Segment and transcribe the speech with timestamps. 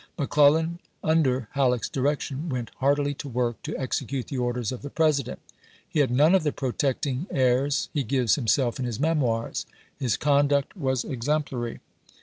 [0.17, 5.37] McClellan, under Halleck's direction, went heartily to work to execute the orders of the President.
[5.87, 9.67] He had none of the protecting airs he gives himself in his memoirs;
[9.99, 11.81] his conduct was exemplary.